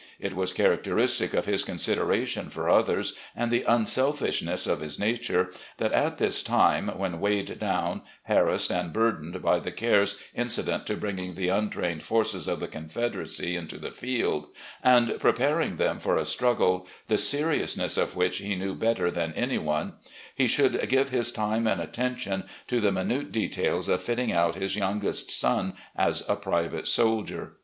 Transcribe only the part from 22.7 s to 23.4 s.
the minute